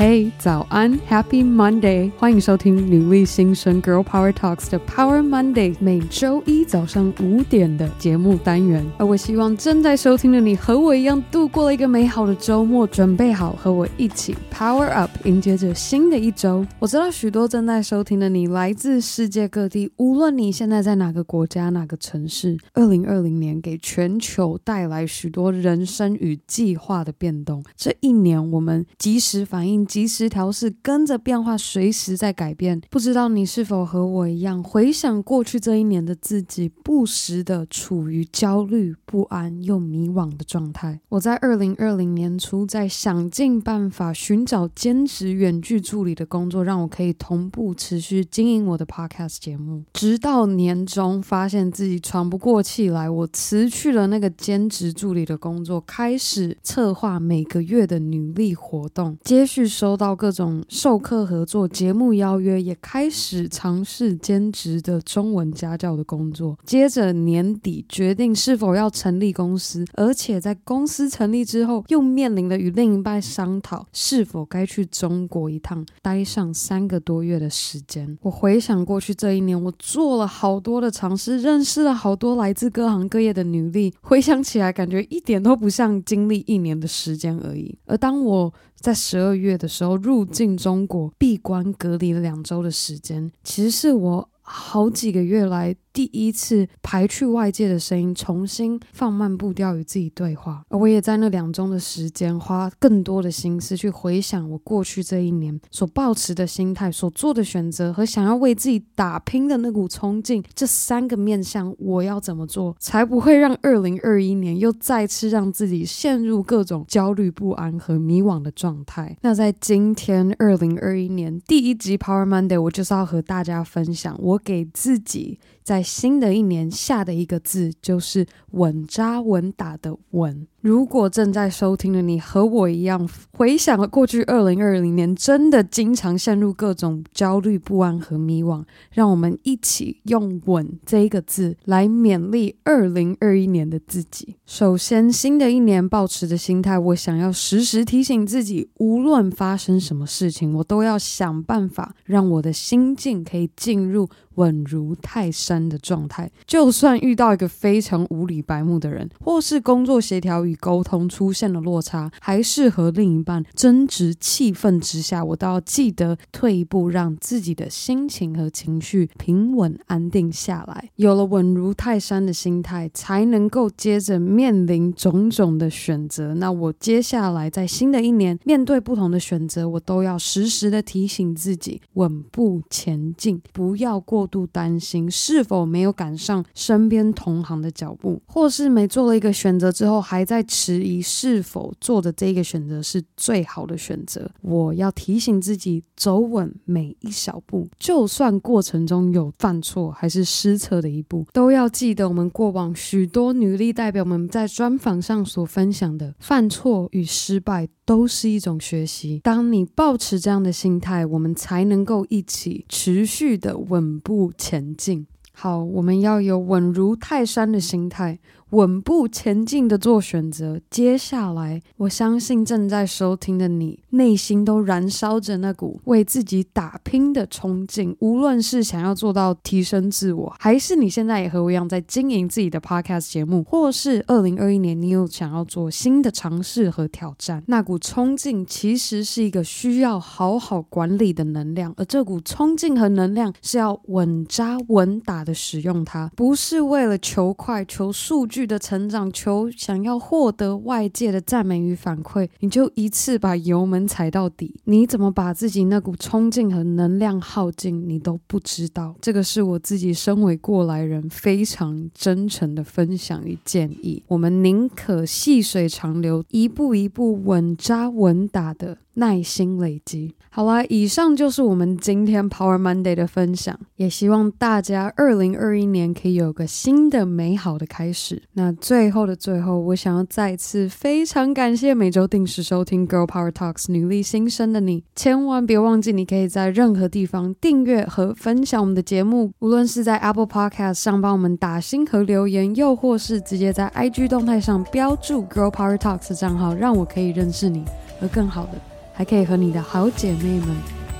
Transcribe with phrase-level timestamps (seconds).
[0.00, 2.10] 嘿，早安，Happy Monday！
[2.16, 8.82] 欢迎收听女力新生 Girl Power Talks 的 Power Monday，每周一早上五点的节目单元。
[8.96, 16.66] 而我希望正在收听的你和我一样度过了一个美好的周末，准备好和我一起 Power Up，迎接着新的一周。
[16.78, 27.62] 我知道许多正在收听的你来自世界各地，无论你现在在哪个国家、哪个城市，二零二零年给全球带来许多人生与计划的变动。
[27.76, 29.86] 这一年，我们及时反应。
[29.90, 32.80] 及时调试，跟着变化，随时在改变。
[32.88, 41.00] 不知道你是否和我一样，回想过去这一年的自己，不时的处于焦虑、不安又迷惘的状态。
[41.08, 49.82] 我在二零二零年初，在想尽办法寻找兼职远距助理的工作，让我可以同步持续经营我的 podcast 节目。
[49.92, 59.68] 直到年终，发现自己喘不过气来，我辞去了那个兼职助理的工作，开始策划每个月的女力活动，接续。
[59.80, 66.58] 收到各种授课合作、节目邀约，也开始尝试兼职的中文家教的工作。
[66.66, 78.18] 接着年底决定是否要成立公司，而且在公司成立之后，又面临了与另一半商讨是否该去中国一趟，待上三个多月的时间。
[78.20, 83.94] 我回想过去这一年，我做了好多的尝试，认识了好多来自各行各业的女力。
[84.02, 87.78] 回想起来，感觉一点都不像经历一年的时间而已。
[87.86, 95.74] 而当我在十二月的时候入境中国，闭关隔离了两周的时间，其实是我好几个月来。
[95.92, 100.62] 第一次排去外界的声音，重新放慢步调与自己对话。
[100.68, 110.42] 而我也在那两周的时间，花更多的心思去回想我过去这一年所抱持的心态、所做的选择和想要为自己打拼的那股冲劲。
[110.54, 119.16] 这三个面向，我要怎么做，才不会让二零二一年又再次让自己陷入各种焦虑不安和迷惘的状态？
[119.22, 125.40] 那在今天二零二一年第一集 Power Monday，我就是要和大家分享我给自己。
[125.62, 130.46] 在新的一年下的一个字就是稳扎稳打的稳。
[130.60, 138.62] 如果正在收听的你和我一样，回想了过去二零二零年，真的经常陷入各种焦虑不安和迷惘，
[138.92, 144.36] 让我们一起用“稳”这一个字来勉励二零二一年的自己。
[144.44, 156.30] 首先，新的一年抱持的心态，我想要时时提醒自己，无论发生什么事情，我都要想办法让我的心境可以进入稳如泰山的状态。
[156.46, 170.90] 就算遇到一个非常无理白目的人，或是工作协调与沟通出现了落差，还是和另一半争执气愤之下，我都要记得退一步，让自己的心情和情绪平稳安定下来。
[170.96, 176.34] 有了稳如泰山的心态，才能够接着面临种种的选择。
[176.34, 190.39] 那我接下来在新的一年面对不同的选择，我都要时时的提醒自己稳步前进，不要过度担心是否没有赶上身边同行的脚步，或是每做了一个选择之后还在。
[190.40, 194.30] 在迟疑是否做的这个选择是最好的选择？
[194.40, 209.20] 我要提醒自己走稳每一小步，就算过程中有犯错还是失策的一步，都要记得我们过往许多女力代表们在专访上所分享的：犯错与失败都是一种学习。
[209.22, 215.06] 当你抱持这样的心态，我们才能够一起持续的稳步前进。
[215.32, 218.18] 好，我们要有稳如泰山的心态。
[218.50, 220.60] 稳步前进的做选择。
[220.70, 227.96] 接下来，我相信正在收听的你，内心都燃烧着那股为自己打拼的冲劲。
[228.00, 241.72] 无论是想要做到提升自我，还是你现在也和我一样在经营自己的 podcast 节目，或是二零二一年你有想要做新的尝试和挑战，那股冲劲其实是一个需要好好管理的能量。
[241.76, 248.39] 而这股冲劲和能量是要稳扎稳打的使用它，不是为了求快、求数据。
[248.46, 254.54] 的成长，求想要获得外界的赞美与反馈，你就一次把油门踩到底。
[254.64, 258.94] 你怎么把自己那股冲劲和能量耗尽，你都不知道。
[259.00, 264.02] 这个是我自己身为过来人非常真诚的分享与建议。
[264.08, 268.78] 我们宁可细水长流，一步一步稳扎稳打的。
[268.94, 270.14] 耐心累积。
[270.30, 278.22] 好啦，以上就是我们今天 Power Monday 的分享，也希望大家二零二一年可以有个新的美好的开始。
[278.34, 297.64] 那最后的最后，我想要再次非常感谢每周定时收听 Girl Power Talks 女力新生的你，千万别忘记，你可以在任何地方订阅和分享我们的节目，无论是在 Apple Podcast 上帮我们打星和留言，又或是直接在 IG 动态上标注 Girl Power Talks 账号，让我可以认识你，
[298.00, 298.52] 而更好的。
[298.92, 300.54] 还可以和你的好姐妹们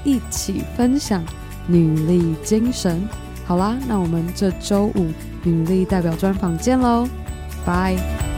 [0.04, 1.22] 一起分享
[1.68, 3.29] 女力精神。
[3.46, 7.08] 好啦，那我们这周五女力代表专访见喽，
[7.66, 8.29] 拜。